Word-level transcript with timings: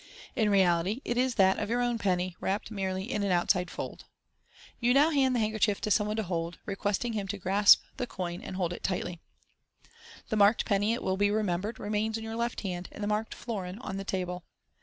In 0.35 0.49
reality, 0.49 0.99
it 1.05 1.15
is 1.15 1.35
that 1.35 1.59
of 1.59 1.69
your 1.69 1.79
own 1.79 1.99
penny, 1.99 2.35
wrapped 2.39 2.71
merely 2.71 3.03
in 3.11 3.21
an 3.21 3.31
outside 3.31 3.69
fold. 3.69 4.05
You 4.79 4.95
now 4.95 5.11
hand 5.11 5.35
the 5.35 5.39
handkerchief 5.39 5.79
to 5.81 5.91
some 5.91 6.07
one 6.07 6.15
to 6.15 6.23
hold, 6.23 6.57
requesting 6.65 7.13
him 7.13 7.27
to 7.27 7.37
grasp 7.37 7.83
the 7.97 8.07
coin, 8.07 8.41
and 8.41 8.55
hold 8.55 8.75
tightly. 8.81 9.21
The 10.29 10.37
marked 10.37 10.65
penny, 10.65 10.93
it 10.93 11.03
will 11.03 11.17
be 11.17 11.29
remembered, 11.29 11.79
remains 11.79 12.17
in 12.17 12.23
your 12.23 12.35
left 12.35 12.61
hand, 12.61 12.89
and 12.91 13.03
the 13.03 13.07
marked 13.07 13.35
florin 13.35 13.77
on 13.77 13.97
the 13.97 14.03
table. 14.03 14.43